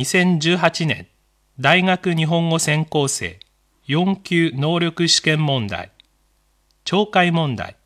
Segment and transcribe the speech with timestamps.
[0.00, 1.08] 2018年
[1.58, 3.38] 大学日本語専攻生
[3.86, 5.92] 4級能力試験問題
[6.86, 7.76] 懲戒問題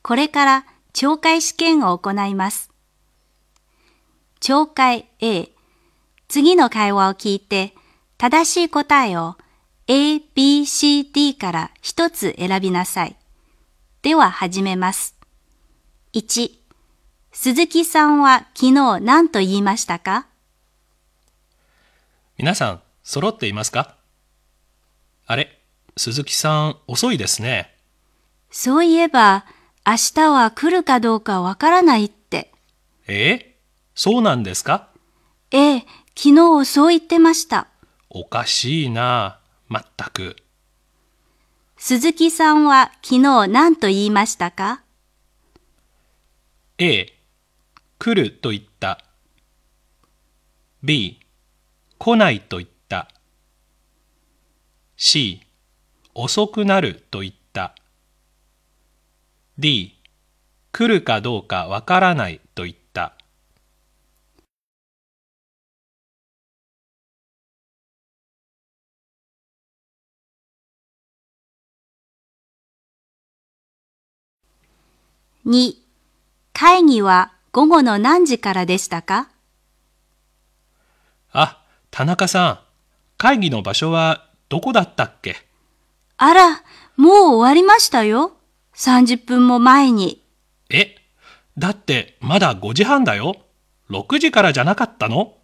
[0.00, 2.70] これから懲戒試験を行います。
[4.40, 5.50] 懲戒 A。
[6.28, 7.74] 次の会話を聞いて、
[8.18, 9.36] 正しい答えを
[9.86, 13.16] A, B, C, D から一つ選びなさい。
[14.02, 15.16] では始めます。
[16.14, 16.50] 1、
[17.30, 20.31] 鈴木さんは昨日何と言いましたか？
[22.42, 23.94] 皆さん揃っていますか？
[25.26, 25.60] あれ
[25.96, 27.72] 鈴木さん遅いですね。
[28.50, 29.46] そういえば、
[29.86, 32.50] 明日は来るかどうかわからないって。
[33.06, 33.54] え？
[33.94, 34.88] そうなんですか？
[35.52, 37.68] ええ、昨日そう言ってました。
[38.10, 39.38] おかしいな
[39.68, 40.34] まったく。
[41.76, 44.82] 鈴木さんは昨日何と言いましたか
[46.78, 47.06] ？A
[48.00, 48.98] 来ると言った。
[50.82, 51.20] B
[52.04, 53.06] 来ないと言った。
[54.96, 55.40] C
[56.14, 57.76] 遅くなると言った。
[59.56, 59.96] D
[60.72, 63.14] 来るかどうかわからないと言った。
[75.46, 75.74] 2、
[76.52, 79.31] 会議は午後の何時からでしたか？
[81.92, 82.58] 田中さん
[83.18, 85.36] 会議の場所はどこだったっけ？
[86.16, 86.62] あら、
[86.96, 88.32] もう終わりましたよ。
[88.74, 90.24] 30分も前に。
[90.70, 90.96] え
[91.58, 93.36] だってまだ5時半だよ
[93.90, 95.34] 6時からじゃなかったの？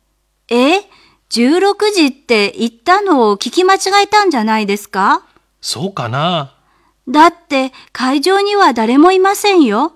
[0.49, 0.79] え
[1.31, 5.23] ?16 時って言ったのを聞き間違えたんじゃないですか？
[5.61, 6.55] そうかな
[7.09, 9.93] だって会場には誰もいませんよ。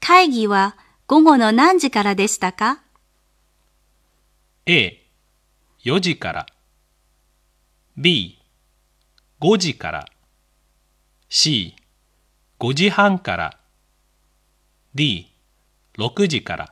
[0.00, 2.80] 会議は午後の何時からでしたか？
[4.72, 5.04] A
[5.84, 6.46] 4時から。
[7.96, 8.38] B
[9.40, 10.06] 5時から。
[11.28, 11.74] C
[12.60, 13.58] 5時半から。
[14.94, 15.34] D
[15.98, 16.70] 6時から。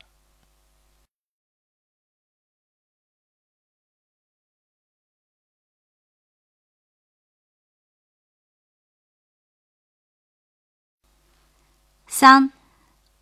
[12.09, 12.51] 3.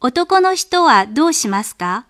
[0.01, 2.07] 男の人はどうしますか？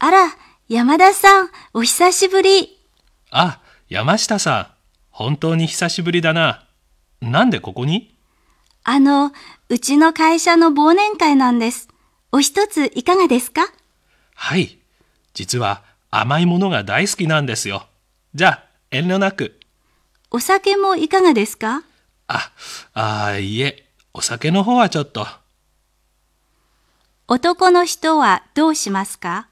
[0.00, 0.36] あら、
[0.72, 2.78] 山田さん、お久しぶり。
[3.32, 4.66] あ山下さん。
[5.10, 6.64] 本当に久しぶりだな。
[7.20, 8.14] なんでここに？
[8.84, 9.32] あの、
[9.68, 11.88] うちの会社の忘年会なんです。
[12.30, 13.62] お一ついかがですか？
[14.36, 14.78] はい。
[15.34, 15.82] 実は
[16.12, 17.88] 甘いものが大好きなんですよ。
[18.36, 19.58] じゃあ遠慮なく。
[20.30, 21.82] お酒もいかがですか？
[22.28, 22.52] あ
[22.94, 25.26] あーいえお酒の方はちょっと。
[27.26, 29.48] 男の人はどうしますか？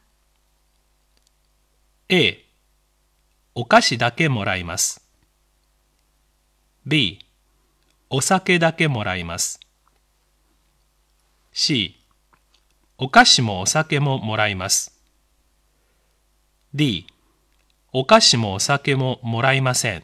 [2.11, 2.43] A.
[3.55, 5.07] お菓子だけもらいます。
[6.87, 7.19] B.
[8.09, 9.61] お酒だけもらいます。
[11.53, 11.97] C.
[12.97, 14.99] お菓子もお酒ももらいます。
[16.73, 17.07] D.
[17.93, 20.03] お菓子もお酒ももらいません。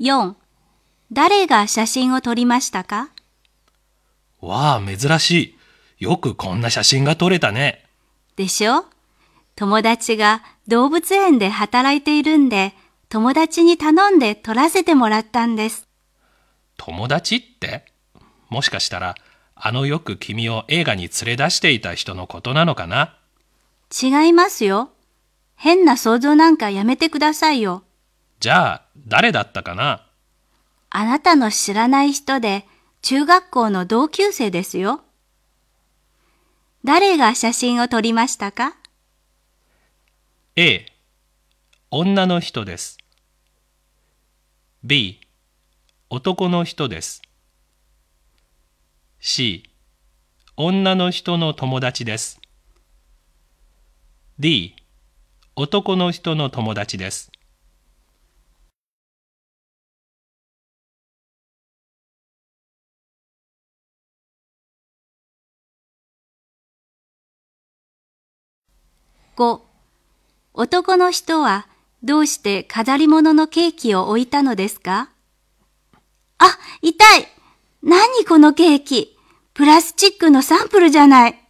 [0.00, 0.34] 4.
[1.10, 3.10] 誰が写真を撮りましたか？
[4.40, 5.56] わあ珍し
[5.98, 7.84] いよくこんな写真が撮れたね
[8.36, 8.84] でしょ？
[9.56, 12.74] 友達が動物園で働いているんで、
[13.08, 15.88] 友達に頼んで撮らせてもらったんです。
[16.76, 17.84] 友達って？
[18.50, 19.16] もしかしたら
[19.56, 23.16] あのよく君を映画に連れ出していた人のことなのかな？
[24.00, 24.90] 違いますよ。
[25.56, 27.82] 変な想像なんかやめてくださいよ。
[28.40, 30.06] じゃあ誰だったかな？
[30.90, 32.64] あなたの知らない人で
[33.02, 35.02] 中学校の同級生ですよ。
[36.84, 38.76] 誰が写真を撮りましたか
[40.56, 40.86] ？A
[41.90, 42.98] 女の人です。
[44.84, 45.20] B
[46.10, 47.22] 男の人です。
[49.20, 49.64] C
[50.56, 52.40] 女の人の友達です。
[54.38, 54.76] D
[55.56, 57.32] 男の人の友達です
[69.38, 69.60] 5.
[70.52, 71.68] 男の人は
[72.02, 75.10] どうして飾り物のケーキを置いたのですか？
[76.38, 77.28] あ、痛い
[77.80, 79.16] 何このケーキ？
[79.54, 81.40] プラスチックのサンプルじゃない。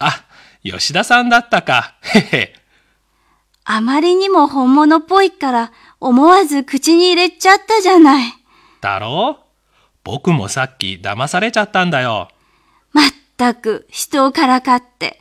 [0.00, 0.24] あ
[0.64, 2.54] 吉田さんだったかへへ
[3.62, 8.32] あまりにも本物っぽいから思わず口に入れちゃったじゃない。
[8.80, 9.38] だろ？
[9.40, 9.44] う
[10.02, 12.30] 僕もさっき騙されちゃったんだよ。
[12.92, 13.04] まっ
[13.36, 15.20] たく人をからかって。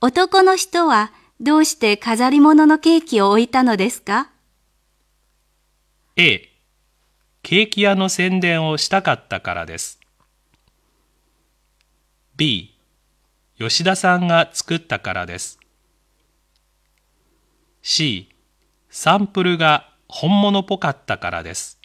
[0.00, 4.30] 男の人はどうして飾り物のケーキを置いたのですか
[6.14, 6.48] ？A
[7.42, 9.98] ケーキ屋の宣伝をしたかったからです。
[12.36, 12.78] B
[13.58, 15.58] 吉田さんが作ったからです。
[17.82, 18.28] C
[18.90, 21.80] サンプルが本物っぽかったからです。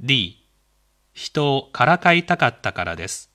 [0.00, 0.44] D
[1.12, 3.29] 人をからかいたかったからです。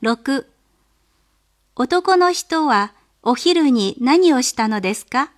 [0.00, 0.46] 6
[1.74, 2.92] 男の人は
[3.22, 5.32] お昼に何をしたのですか？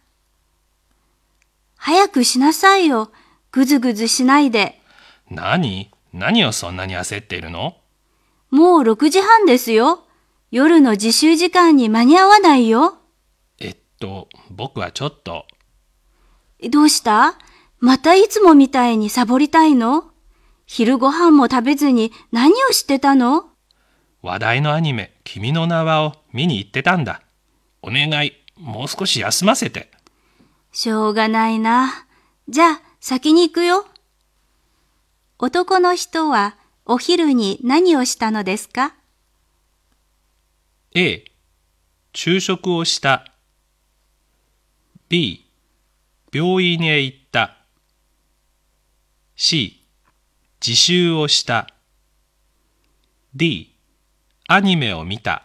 [1.76, 3.10] 早くしなさいよ。
[3.52, 4.78] ぐずぐずしないで。
[5.30, 5.90] 何？
[6.12, 7.78] 何をそんなに焦っているの？
[8.50, 10.04] もう6時半ですよ。
[10.50, 12.98] 夜の自習時間に間に合わないよ。
[13.60, 15.46] えっと僕はちょっと
[16.68, 17.38] どうした？
[17.78, 20.10] またいつもみたいにサボりたいの？
[20.66, 23.50] 昼ご飯も食べずに何をしてたの？
[24.22, 27.22] 話題のアニメ「君の名は」を見に行ってたんだ。
[27.82, 29.90] お願いもう少し休ませて。
[30.72, 32.06] しょうがないな。
[32.49, 33.87] じゃあ、先に行くよ。
[35.38, 38.94] 男の人はお昼に何をしたのですか
[40.94, 41.25] ？A
[42.12, 43.32] 昼食をした。
[45.08, 45.46] B
[46.32, 47.56] 病院へ行った。
[49.34, 49.82] C
[50.64, 51.69] 自習をした。
[53.34, 53.75] D
[54.52, 55.44] アニメを見た。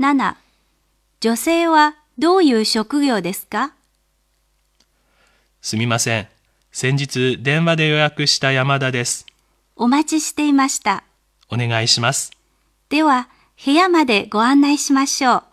[0.00, 0.34] 7
[1.20, 3.74] 女性はどういう職業ですか？
[5.62, 6.26] すみません。
[6.72, 9.24] 先日電話で予約した山田です。
[9.76, 11.04] お待ちしていました。
[11.48, 12.32] お願いします。
[12.88, 13.28] では、
[13.64, 15.47] 部屋までご案内しましょう。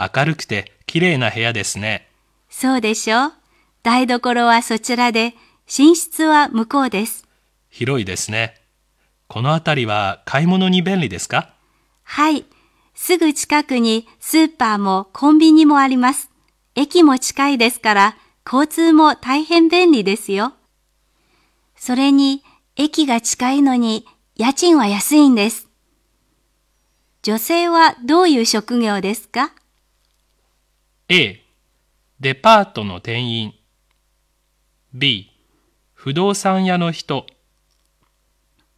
[0.00, 2.08] 明るくて綺麗な部屋ですね
[2.48, 3.26] そうでしょ？
[3.26, 3.32] う
[3.82, 5.34] 台所はそちらで、
[5.66, 7.26] 寝室は向こうです。
[7.68, 8.60] 広いですね
[9.28, 11.54] この辺りは買い物に便利ですか？
[12.02, 12.44] はい。
[12.94, 16.28] すぐ近くにスーパーもコンビニもあります。
[16.74, 20.54] 駅も近いですから、交通も大変便利ですよ。
[21.76, 22.42] それに、
[22.76, 24.06] 駅が近いのに、
[24.36, 25.68] 家賃は安いんです。
[27.22, 29.52] 女性はどういう職業ですか？
[31.12, 31.42] A.
[32.20, 33.54] デパートの店員
[34.94, 35.28] B.
[35.92, 37.26] 不動産屋の人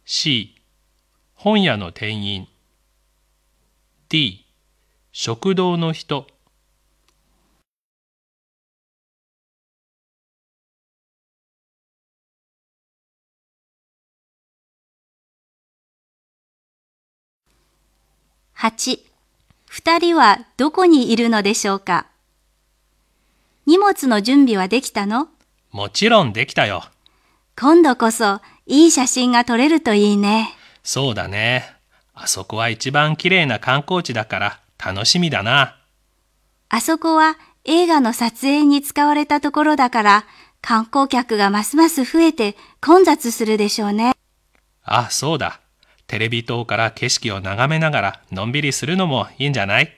[0.03, 0.55] C.
[1.35, 2.47] 本屋の店員
[4.09, 4.47] D.
[5.11, 6.25] 食堂の人
[18.57, 18.99] 8
[19.69, 22.12] 二人はどこにいるのでしょうか？
[23.65, 25.29] 荷物の準備はできたの？
[25.71, 26.83] もちろんできたよ
[27.59, 30.49] 今度こそいい写真が撮れるといいね。
[30.83, 31.65] そうだね
[32.13, 35.77] あそこは一番綺麗な観光地だから楽しみだな
[36.67, 40.25] あそこは映画の撮影に使われたところだから
[40.61, 44.13] 観光客がますます増えて混雑するでしょうね。
[44.83, 45.61] あそうだ
[46.07, 49.89] テレビ塔から景色を眺めながらのんびりするのもいいんじゃない？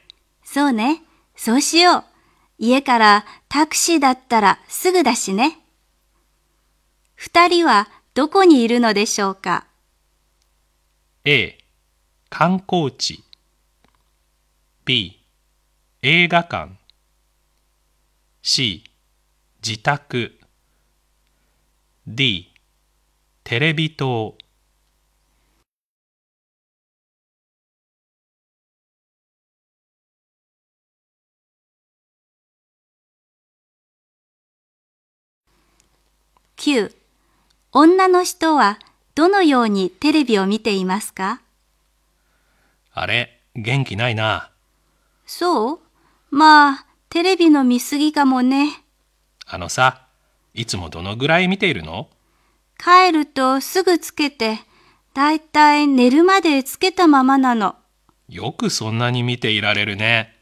[0.44, 1.02] そうね。
[1.36, 2.04] そうしよう。
[2.58, 5.60] 家からタクシーだったらすぐだしね。
[7.16, 9.68] 二人はどこにいるのでしょうか
[11.26, 11.58] ？A
[12.30, 13.24] 観光地。
[14.86, 15.20] B
[16.02, 16.78] 映画館。
[18.42, 18.84] C
[19.66, 20.40] 自宅。
[22.08, 22.54] D
[23.44, 24.38] テレビ塔。
[36.66, 36.92] 9
[37.74, 38.80] 女の人は
[39.14, 41.44] どのようにテレビを見ていますか？
[42.92, 44.50] あれ元気ないな。
[45.28, 45.80] そう？
[46.32, 48.82] まあ、テレビの見過ぎかもね。
[49.46, 50.08] あのさ
[50.56, 52.10] いつもどのぐらい見ているの？
[52.80, 54.58] 帰るとすぐつけて、
[55.14, 57.76] だいたい寝るまでつけたままなの。
[58.28, 60.36] よくそんなに見ていられるね。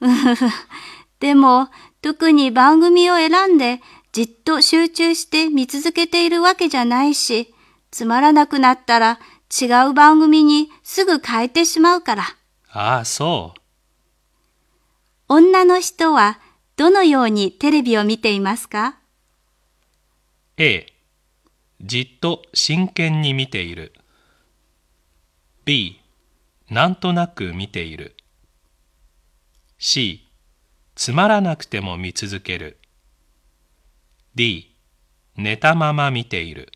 [1.20, 1.68] でも、
[2.00, 3.82] 特に番組を選んで
[4.16, 7.52] じっと集中して見続けているわけじゃないし、
[7.90, 9.18] つまらなくなったら
[9.52, 12.22] 違う番組にすぐ変えてしまうから。
[12.70, 13.60] ああ、そう。
[15.28, 16.40] 女の人は
[16.76, 18.96] どのようにテレビを見ていますか
[20.56, 20.86] ？A
[21.82, 23.92] じっと真剣に見ている
[25.66, 26.00] B
[26.70, 28.16] なんとなく見ている
[29.76, 30.26] C
[30.94, 32.78] つまらなくても見続ける
[34.36, 34.76] D
[35.38, 36.70] 寝たまま見ている。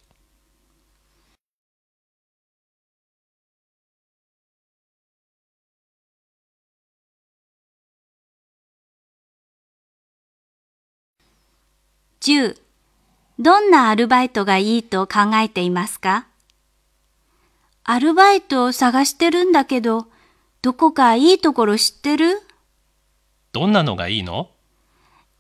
[12.22, 12.56] 10
[13.38, 16.28] どんなアルバイトがいいと考えていますか？
[17.84, 20.06] アルバイトを探してるんだけど、
[20.62, 22.40] どこかいいところ知ってる？
[23.52, 24.48] どんなのがいいの？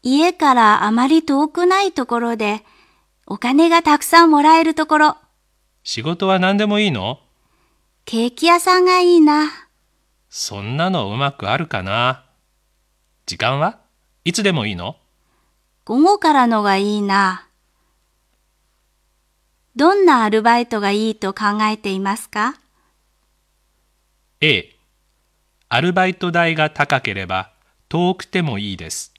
[0.02, 2.64] 家からあまり遠くないところで、
[3.26, 5.16] お金がたくさんもらえるところ。
[5.82, 7.20] 仕事は何でもいいの？
[8.04, 9.50] ケーキ屋さんがいいな。
[10.28, 12.24] そんなのうまくあるかな？
[13.26, 13.78] 時間は？
[14.24, 14.96] いつでもいいの？
[15.84, 17.46] 午後からのがいいな。
[19.76, 22.56] どんなアルバイトがいいと考えていますか
[24.40, 24.76] ？A
[25.68, 27.52] アルバイト代が高ければ
[27.88, 29.14] 遠くてもいいです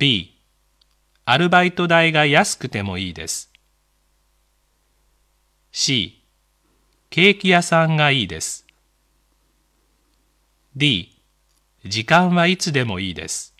[0.00, 0.34] B
[1.26, 3.52] アルバイト代が安くてもいいです。
[5.72, 6.24] C
[7.10, 8.64] ケーキ屋さんがいいです。
[10.74, 11.22] D
[11.84, 13.54] 時間はいつでもいいです。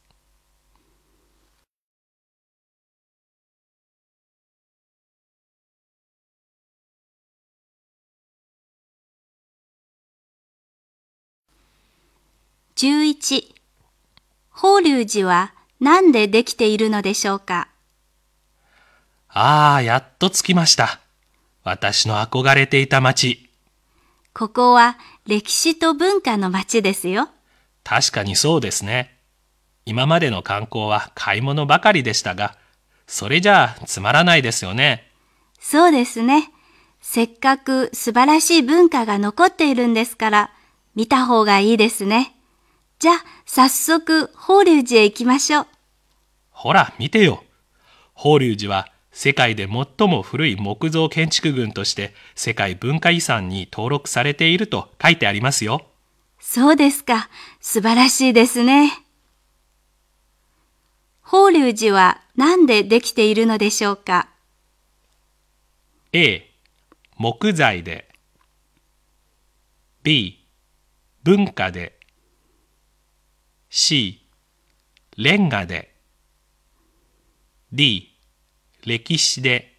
[12.76, 13.44] 11
[14.48, 17.68] 法隆寺は何でできているのでしょうか？
[19.28, 21.00] ああやっと着きました
[21.64, 23.48] 私の憧れていた町
[24.34, 27.28] ここは歴史と文化の街ですよ。
[27.82, 29.16] 確かにそうですね
[29.86, 32.56] 今までの観光は買い物ばかりでしたが
[33.06, 35.10] それじゃあつまらないですよね
[35.58, 36.50] そうですね。
[37.02, 40.52] せっかく素晴らしい文化が残っているんですから、
[40.94, 42.34] 見た方がいいですね。
[43.00, 45.66] じゃあ、早速、法隆寺へ行きましょう。
[46.50, 47.42] ほら見てよ
[48.12, 55.86] 法隆寺は世界で最も古い木造建築群として世界文化遺産に登録されていると書いてありますよ
[56.38, 57.30] そうですか。
[57.60, 58.92] 素晴らしいですね。
[61.22, 64.28] 法隆寺は何でできているのでしょうか
[66.12, 66.50] ？A
[67.16, 68.08] 木材で
[70.02, 70.46] B
[71.22, 71.99] 文化で
[73.72, 74.20] C
[75.16, 75.94] レンガで
[77.72, 78.18] D
[78.84, 79.78] 歴史で。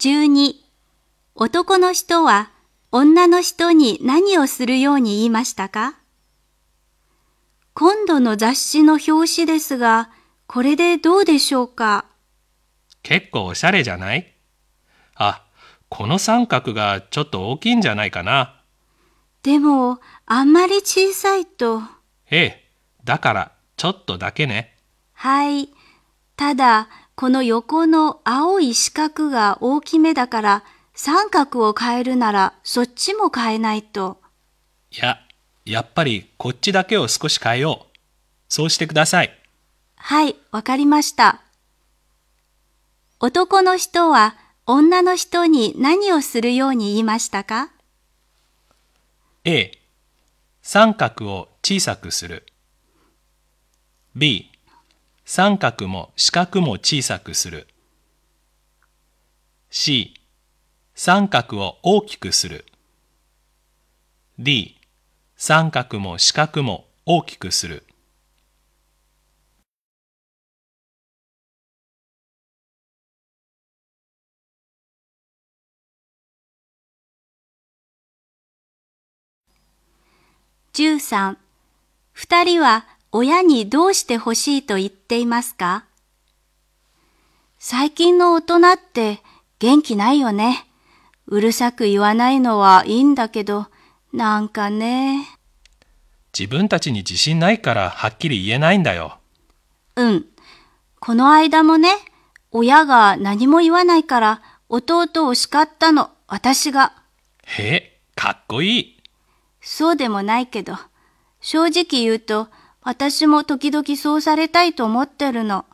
[0.00, 0.54] 12
[1.36, 2.50] 男の人は
[2.90, 5.96] 女の人に何をするように言いましたか？
[7.72, 10.10] 今度の雑誌の表紙ですが、
[10.52, 12.04] これでどうでしょうか？
[13.02, 14.34] 結構おしゃれじゃない？
[15.14, 15.46] あ
[15.88, 18.60] この三角がちょっと大きいんじゃないかな
[19.42, 21.80] でも、あんまり小さいと。
[22.30, 22.68] ええ
[23.02, 24.76] だからちょっとだけね
[25.14, 25.70] はい。
[26.36, 34.20] ただ、この横の青い四角が大きめだから、三角を変えるならそっちも変えないと。
[34.90, 35.18] いや
[35.64, 37.98] やっぱりこっちだけを少し変えよう
[38.50, 39.30] そうしてください
[40.04, 41.42] はい、わかりました。
[43.20, 44.34] 男の人は
[44.66, 47.70] 女の人に何をするように言いましたか
[49.44, 49.78] ？A
[50.60, 52.44] 三角を小さくする。
[54.16, 54.50] B
[55.24, 57.68] 三角も四角も小さくする。
[59.70, 60.14] C
[60.96, 62.64] 三角を大きくする。
[64.36, 64.76] D
[65.36, 67.84] 三角も四角も大きくする。
[80.72, 81.36] 13
[82.14, 85.84] 二人は親にどうしてほしいと言っていますか？
[87.58, 89.20] 最近の大人って
[89.58, 90.66] 元気ないよね。
[91.26, 93.66] うるさく言わないのはいいんだけど、
[94.14, 95.28] なんかね。
[96.36, 99.18] 自分たちに自信ないからはっきり言えないんだよ
[99.96, 100.24] うん。
[101.00, 101.90] この間もね、
[102.50, 106.94] 親が何も言わないから弟を叱ったの、私が。
[107.44, 109.01] へえ、かっこいい。
[109.62, 110.76] そうでもないけど、
[111.40, 112.48] 正直言うと、
[112.82, 115.64] 私も時々そうされたいと思ってるの。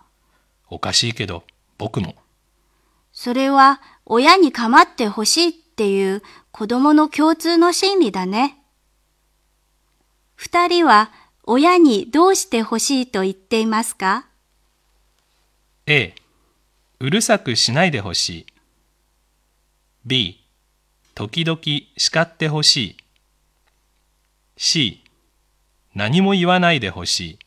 [0.69, 1.43] おかしいけど、
[1.79, 2.15] 僕も。
[3.13, 8.59] それは、親に構ってほしいっていう子供の共通の心理だね。
[10.35, 11.11] 二人は、
[11.45, 14.27] 親にどうしてほしいと言っていますか
[15.87, 16.15] ？A、
[17.01, 18.47] うるさくしないでほしい。
[20.05, 20.45] B、
[21.15, 21.59] 時々
[21.97, 22.97] 叱ってほしい。
[24.61, 25.05] C、
[25.95, 27.39] 何も言わないでほしい。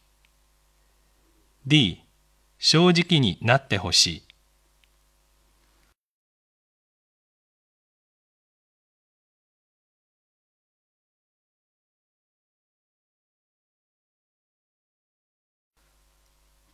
[1.68, 2.06] D、
[2.58, 4.24] 正直になってほしい。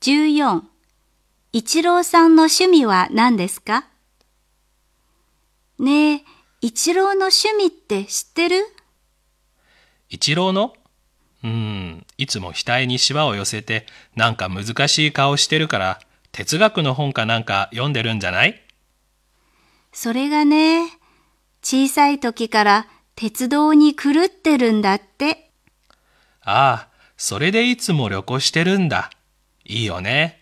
[0.02, 0.62] 14
[1.52, 3.88] 一郎さんの趣味は何ですか？
[5.80, 6.24] ねえ、
[6.62, 8.77] 一郎の趣味って知ってる？
[10.10, 10.74] 一郎の？
[11.44, 13.86] うーん、いつも額にシワを寄せて、
[14.16, 16.00] なんか難しい顔してるから、
[16.32, 18.62] 哲学の本かなんか読んでるんじゃない？
[19.92, 20.88] それがね、
[21.62, 25.52] 小さい時から鉄道に狂ってるんだって。
[26.42, 26.88] ああ、
[27.18, 29.10] それでいつも旅行してるんだ。
[29.66, 30.40] いいよね。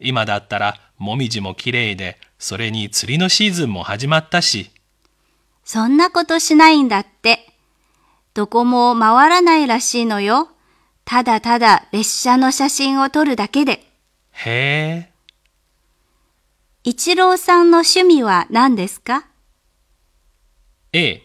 [0.00, 4.70] 今だったら、もみじもきれいで、それに釣りのシーズンも始まったし。
[5.64, 7.53] そんなことしないんだって。
[8.34, 10.48] どこも回らないらしいのよ。
[11.04, 13.86] ただただ列車の写真を撮るだけで。
[14.32, 15.10] へえ。
[16.82, 19.26] 一郎さんの趣味は何ですか
[20.92, 21.22] ？A、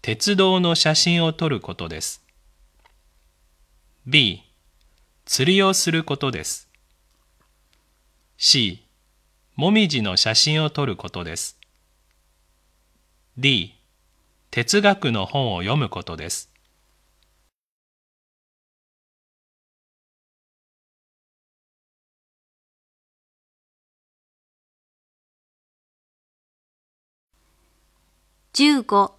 [0.00, 2.24] 鉄道の写真を撮ることです。
[4.06, 4.42] B、
[5.26, 6.68] 釣りをすることです。
[8.38, 8.82] C、
[9.56, 11.58] もみじの写真を撮ることです。
[13.36, 13.79] D、
[14.52, 16.50] 哲学の本を読むことです。
[28.54, 29.12] 15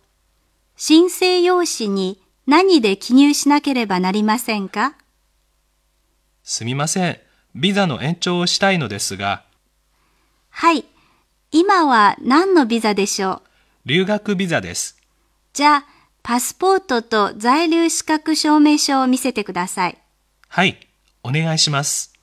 [0.76, 4.98] 申請用紙に何で記入しなければなりませんか？
[6.44, 7.20] すみません。
[7.56, 9.46] ビザの延長をしたいのですが、
[10.50, 10.84] はい。
[11.52, 13.42] 今は何のビザでしょう？
[13.86, 15.01] 留学ビザです。
[15.54, 15.86] じゃあ、
[16.24, 19.98] パスポートと在留資格証明書を見せてください。
[20.48, 20.78] はい、
[21.24, 22.14] お願いします。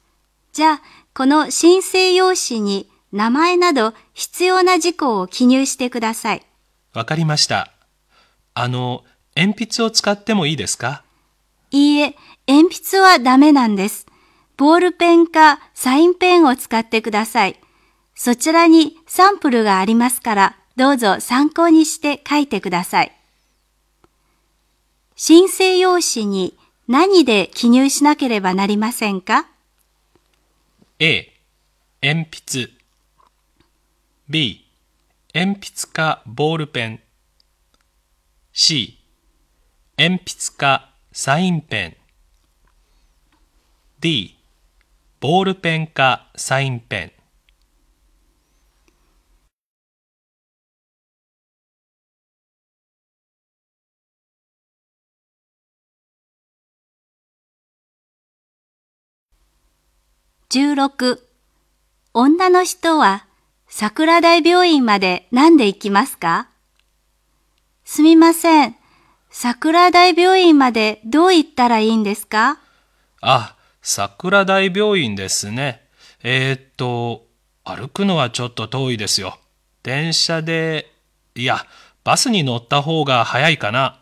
[0.52, 0.82] じゃあ、
[1.14, 6.42] この申請用紙に名前など必要な事項を記入してください。
[6.94, 7.72] わかりました。
[8.54, 9.04] あの、
[9.36, 11.02] 鉛筆を使ってもいいですか？
[11.70, 14.06] いいえ、鉛筆はダメなんです。
[14.56, 17.60] ボールペンかサインペンを使ってください。
[18.14, 23.12] そちらにサンプルがありますから、どうぞ参考にして書いてください。
[25.20, 26.54] 申請用紙に
[26.86, 29.48] 何で記入しなければなりませんか
[31.00, 31.32] ？A、
[32.00, 32.70] 鉛筆。
[34.28, 34.64] B、
[35.34, 37.00] 鉛筆かボールペン。
[38.52, 38.96] C、
[39.98, 41.96] 鉛筆かサインペン。
[43.98, 44.38] D、
[45.18, 47.17] ボールペンかサインペン。
[60.50, 61.18] 16
[62.14, 63.26] 女の人は
[63.68, 66.48] 桜台病院まで何で行きますか？
[67.84, 68.74] すみません。
[69.28, 72.58] 桜台病院までどう行ったらいいんですか？
[73.20, 75.86] あ、桜台病院ですね。
[76.22, 77.26] えー、っと、
[77.64, 79.38] 歩くのはちょっと遠いですよ。
[79.82, 80.90] 電車で、
[81.34, 81.66] いや、
[82.04, 84.00] バスに乗った方が早いかな。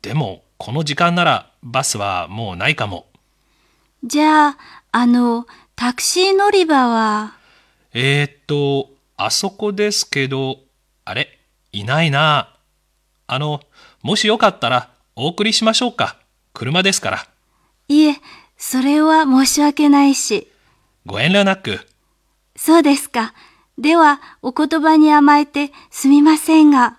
[0.00, 3.04] でも、この時間ならバスはもうないかも。
[4.02, 4.58] じゃあ、
[4.90, 5.46] あの、
[5.80, 7.34] タクシー乗り場は、
[7.94, 10.58] えー、っと、あそこですけど、
[11.04, 11.38] あれ？
[11.70, 12.52] いないな。
[13.28, 13.60] あの、
[14.02, 16.16] もしよかったらお送りしましょうか。
[16.52, 17.28] 車ですから。
[17.86, 18.16] いえ、
[18.56, 20.50] それは申し訳ないし。
[21.06, 21.86] ご遠慮なく。
[22.56, 23.32] そうですか。
[23.78, 26.98] では、お言葉に甘えてすみませんが。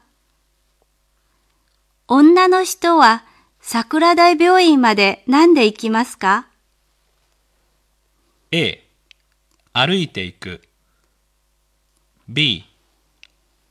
[2.07, 3.25] 女の人は
[3.59, 6.47] 桜台病院まで何で行きますか？
[8.51, 8.83] A
[9.73, 10.61] 歩いていく。
[12.27, 12.65] B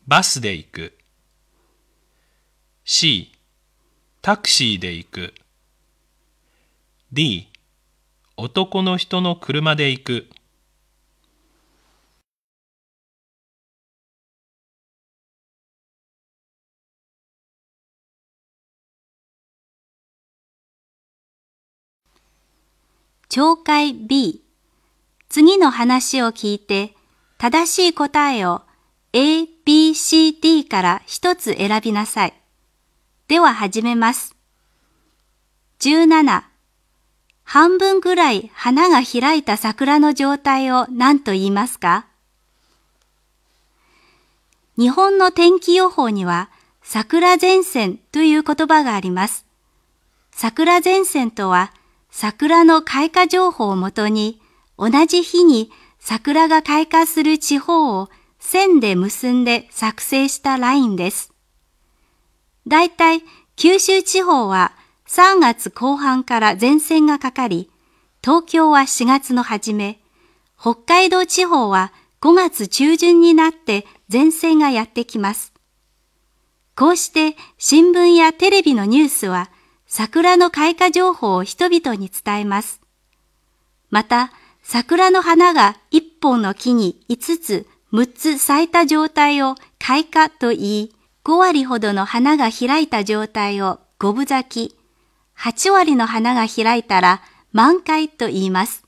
[0.06, 0.98] バスで行く。
[2.84, 3.32] C
[4.22, 5.34] タクシーで行く。
[7.10, 7.48] D
[8.36, 10.28] 男の人の車で行く。
[23.28, 24.47] 懲戒 B
[25.28, 26.94] 次の話を聞いて、
[27.36, 28.62] 正しい答えを
[29.12, 32.34] A、B、C、D から一つ選びなさい。
[33.28, 34.34] では始めます。
[35.80, 36.44] 17
[37.44, 42.06] 半分ぐらい花が開いた桜の状態を何と言いますか？
[44.78, 46.50] 日本の天気予報には
[46.82, 49.44] 桜前線という言葉があります。
[50.30, 51.72] 桜前線とは
[52.10, 54.40] 桜の開花情報をもとに
[54.78, 61.32] 同じ日に桜が開花する地方を線で結んで作成したラインです。
[62.66, 63.22] だいたい
[63.56, 64.72] 九州地方は
[65.06, 67.70] 3月後半から前線がかかり、
[68.22, 70.00] 東京は4月の初め、
[70.58, 75.52] 北海道地方は5月中旬になって前線がやってきます。
[76.76, 79.50] こうして新聞やテレビのニュースは
[79.86, 82.80] 桜の開花情報を人々に伝えます。
[83.90, 84.30] また、
[84.70, 94.78] 桜の花が一本の木に5つ、6つ咲いた状態を開花と言い、5割ほどの花が開いた状態を五分咲き、
[95.38, 98.84] 8割の花が開いたら満開と言います。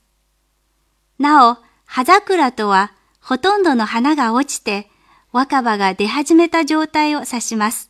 [1.17, 4.87] なお、葉桜とはほとんどの花が落ちて
[5.31, 7.89] 若葉が出始めた状態を指します。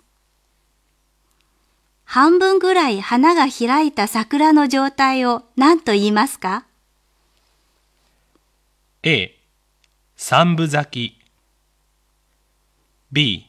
[2.06, 6.64] 半分ぐらい花が開いた桜の状態を何と言いますか？
[9.04, 9.36] ?A、
[10.16, 11.20] 三分咲き
[13.12, 13.48] B、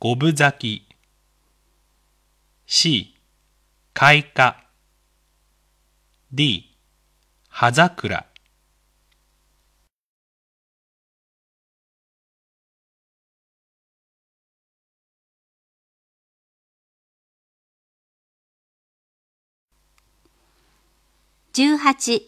[0.00, 0.96] 五分咲き
[2.66, 3.14] C、
[3.92, 4.56] 開花
[6.32, 6.76] D.
[7.48, 8.26] 葉桜
[21.54, 22.20] 18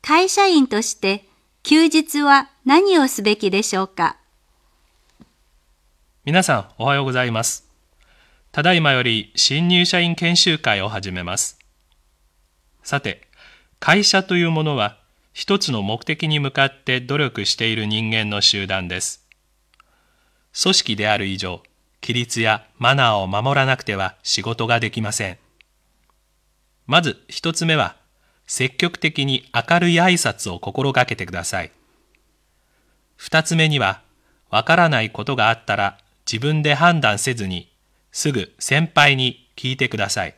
[0.00, 1.31] 会社員として
[1.64, 4.16] 休日は何をすべきでしょうか？
[6.24, 7.68] 皆さんおはようございます
[8.50, 11.60] ただいまより新入社員研修会を始めます。
[12.82, 13.28] さて、
[13.78, 14.98] 会社というものは
[15.32, 19.24] 一つの目的に向かって努力している人間の集団です。
[20.60, 21.62] 組織である以上、
[22.02, 25.38] 規律やマナーを守らなくては仕事ができません。
[26.88, 27.94] まず一つ目は、
[28.54, 31.72] 積極的に明るい挨拶を心がけてください。
[33.16, 34.02] 二つ目には、
[34.50, 35.96] わからないことがあったら
[36.30, 37.72] 自分で判断せずに
[38.10, 40.36] すぐ先輩に聞いてください。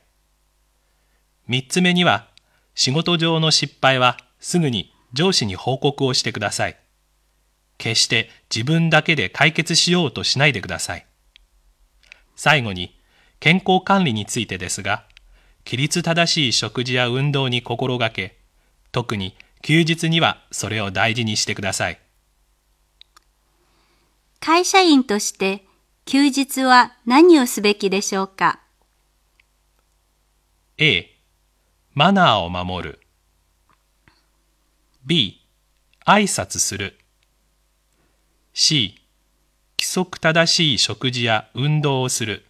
[1.49, 2.29] 三つ目には、
[2.77, 6.77] 仕事上の失敗はすぐに上司に報告をしてください。
[7.79, 11.07] 決して自分だけで解決しようとしないでください。
[12.37, 12.97] 最後に、
[13.41, 15.05] 健康管理についてですが、
[15.67, 18.39] 規律正しい食事や運動に心がけ、
[18.93, 22.01] 特に休日にはそれを大事にしてください。
[24.41, 25.65] 会社員として
[26.05, 28.61] 休日は何をすべきでしょうか
[30.77, 31.11] ?A、
[31.95, 33.01] マナーを守る。
[35.07, 35.41] B、
[36.05, 36.99] 挨拶する。
[38.53, 38.97] C、
[39.79, 42.45] 規則正しい食事や運動をする。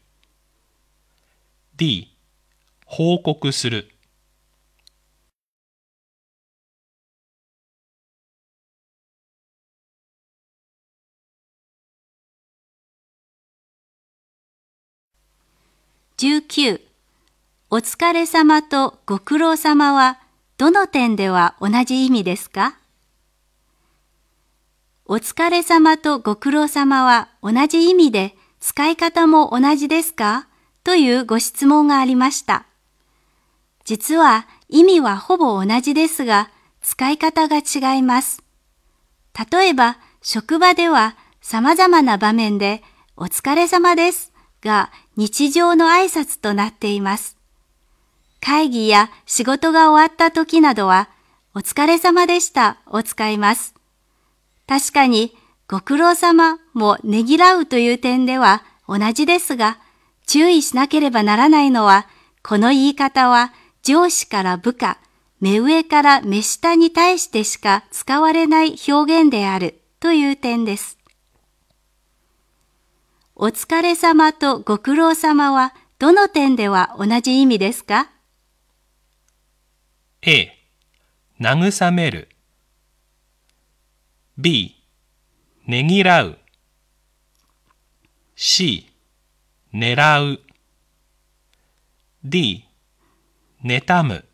[1.77, 2.14] D、
[2.85, 3.91] 報告する。
[16.19, 16.81] 19
[17.71, 20.21] お疲れ様とご苦労様は
[20.57, 22.79] どの点では同じ意味ですか？
[25.07, 30.47] お疲れ様とご苦労様は同じ意味で使い方も同じですか？
[30.85, 32.67] というご質問がありました。
[33.85, 36.51] 実は意味はほぼ同じですが
[36.83, 38.43] 使い方が違います。
[39.51, 42.83] 例えば職場では様々な場面で
[43.17, 47.37] お疲れ様ですが日常の挨拶となっています。
[48.45, 51.09] 会議や仕事が終わった時などは、
[51.55, 53.75] お疲れ様でしたを使います。
[54.69, 55.35] 確かに、
[55.67, 59.79] ご苦労様もねぎらうという点では同じですが、
[60.27, 62.07] 注意しなければならないのは、
[62.43, 64.99] この言い方は上司から部下、
[65.41, 70.99] 目上から目下に対してしか使われない表現であるという点です。
[73.37, 78.11] お疲れ様とご苦労様はどの点では同じ意味ですか
[80.23, 80.49] ?A、
[81.39, 82.31] 慰める。
[84.39, 84.83] B、
[85.67, 86.39] ねぎらう。
[88.35, 88.91] C、
[89.75, 90.41] 狙う。
[92.25, 92.64] D、
[93.67, 94.27] 妬む。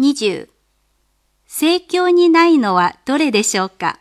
[0.00, 0.48] 20
[1.46, 4.00] 盛況にないのはどれでしょうか？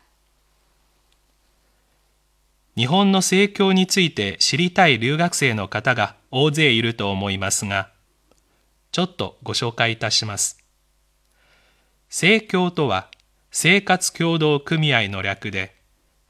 [2.75, 7.91] 日本の盛況について知りたい留学生の方が大勢いると思いますが
[8.91, 10.56] ちょっとご紹介いたします。
[12.09, 13.09] 盛況とは
[13.51, 15.75] 生活協同組合の略で、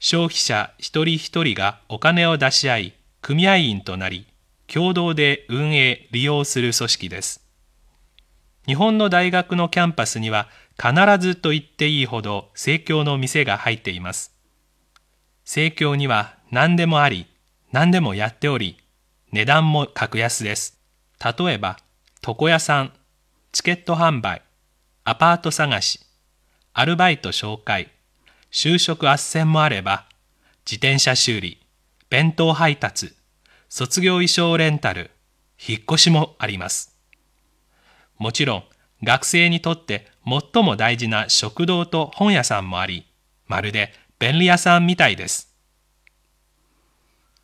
[0.00, 4.26] 消費者一人一人がお金を出し合い、組合員となり、
[4.66, 7.44] 共同で運営、利用する組織です。
[8.66, 14.34] 日本の大学のキャンパスには必ずと言っていいほど盛況の店が入っています。
[15.44, 17.26] 盛況には何でもあり、
[17.72, 18.76] 何でもやっており、
[19.32, 20.80] 値段も格安です。
[21.24, 21.78] 例えば、
[22.26, 22.92] 床屋さん、
[23.52, 24.42] チケット販売、
[25.08, 26.00] アパート探し、
[26.74, 27.90] アルバイト紹介、
[28.52, 30.04] 就職斡旋もあれば、
[30.66, 31.62] 自転車修理、
[32.10, 33.14] 弁当配達、
[33.70, 35.10] 卒業衣装レンタル、
[35.66, 36.94] 引っ越しもあります。
[38.18, 38.64] もちろん、
[39.02, 43.06] 学生にとって最も大事な食堂と本屋さんもあり、
[43.46, 45.54] まるで便利屋さんみたいです。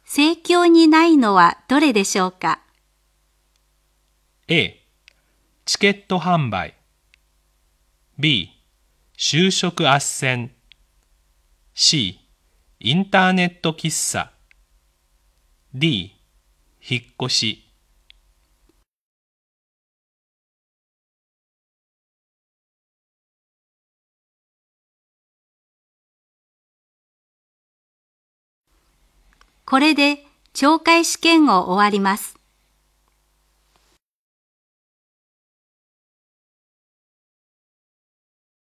[0.04, 2.60] 盛況にないのはどれでしょうか
[4.48, 4.84] ？A
[5.64, 6.74] チケット販売
[8.16, 8.50] B
[9.16, 10.50] 就職斡旋。
[11.74, 12.20] C
[12.78, 14.30] インターネット喫茶。
[15.74, 16.14] D
[16.88, 17.64] 引っ越し。
[29.66, 32.43] これで懲戒試験を終わります。